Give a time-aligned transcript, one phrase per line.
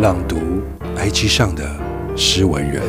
[0.00, 0.62] 朗读
[0.96, 2.82] IG 上的诗文人。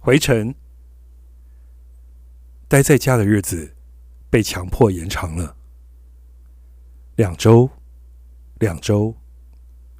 [0.00, 0.52] 回程，
[2.66, 3.76] 待在家的日子
[4.28, 5.56] 被强迫延长了
[7.14, 7.70] 两周，
[8.58, 9.14] 两周，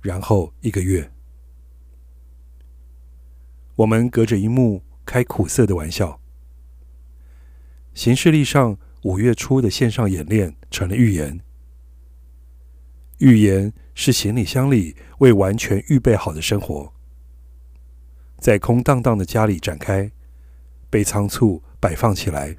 [0.02, 1.12] 然后一个月。
[3.76, 6.20] 我们隔着一幕开苦涩的玩笑。
[7.94, 8.76] 行事历上
[9.06, 11.40] 五月初的线上演练成了预言。
[13.18, 16.92] 预言是行李箱里未完全预备好的生活，
[18.40, 20.10] 在空荡荡的家里展开，
[20.90, 22.56] 被仓促摆放起来。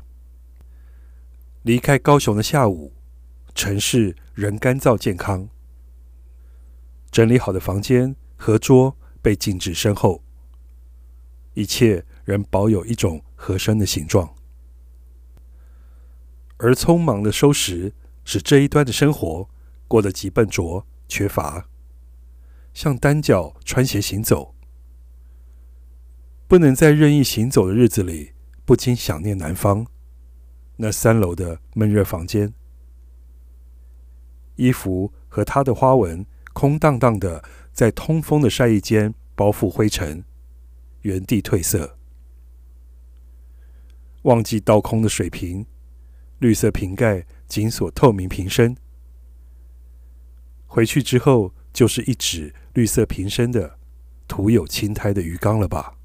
[1.63, 2.93] 离开高雄的下午，
[3.53, 5.49] 城市仍干燥健康。
[7.11, 10.23] 整理好的房间和桌被静置身后。
[11.55, 14.33] 一切仍保有一种合身的形状，
[16.57, 17.93] 而匆忙的收拾
[18.23, 19.49] 使这一端的生活
[19.87, 21.69] 过得极笨拙、缺乏，
[22.73, 24.55] 像单脚穿鞋行走，
[26.47, 28.33] 不能在任意行走的日子里
[28.65, 29.87] 不禁想念南方。
[30.77, 32.53] 那三楼的闷热房间，
[34.57, 40.23] 衣服和它的花纹空荡荡的在通风的晒衣间包覆灰尘。
[41.01, 41.97] 原地褪色，
[44.23, 45.65] 忘记倒空的水瓶，
[46.39, 48.75] 绿色瓶盖紧锁透明瓶身。
[50.65, 53.79] 回去之后，就是一只绿色瓶身的
[54.27, 55.95] 涂有青苔的鱼缸了吧？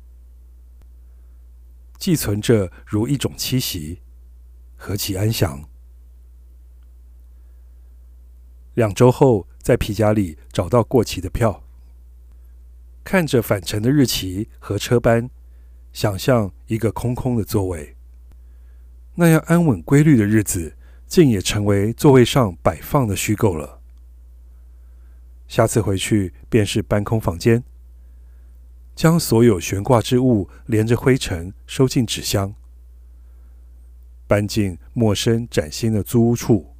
[1.98, 4.00] 寄存着如一种栖息，
[4.76, 5.68] 何其安详！
[8.74, 11.62] 两周后，在皮夹里找到过期的票。
[13.04, 15.28] 看着返程的日期和车班，
[15.92, 17.96] 想象一个空空的座位，
[19.14, 23.80] 那样安稳规律的日子，竟也成为座位上摆放的虚构了。
[25.46, 27.62] 下次回去便是搬空房间，
[28.94, 32.54] 将所有悬挂之物连着灰尘收进纸箱，
[34.26, 36.74] 搬进陌生崭新的租屋处，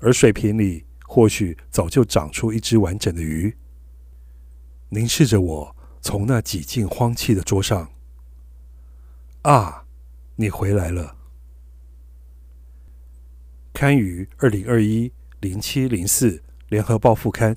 [0.00, 3.56] 而水瓶里或许早就长出一只完整的鱼。
[4.90, 7.90] 凝视着我，从那几近荒弃的桌上。
[9.42, 9.83] 啊，
[10.36, 11.16] 你回来了！
[13.72, 17.56] 刊于二零二一零七零四联合报副刊。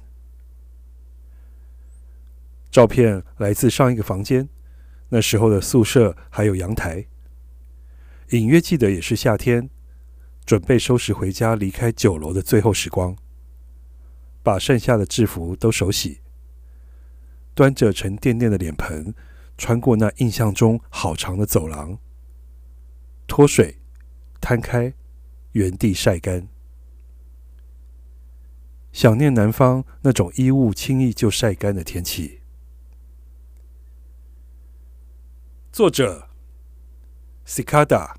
[2.69, 4.47] 照片来自上一个房间，
[5.09, 7.07] 那时候的宿舍还有阳台。
[8.29, 9.71] 隐约记得也是夏天，
[10.45, 13.15] 准备收拾回家，离开九楼的最后时光，
[14.43, 16.21] 把剩下的制服都手洗。
[17.55, 19.15] 端着沉甸甸的脸盆，
[19.57, 21.97] 穿过那印象中好长的走廊，
[23.27, 23.77] 脱水，
[24.41, 24.93] 摊开，
[25.51, 26.47] 原地晒干。
[28.91, 32.41] 想念南方那种衣物轻易就晒干的天气。
[35.71, 36.29] 作者
[37.45, 38.15] ：Cicada。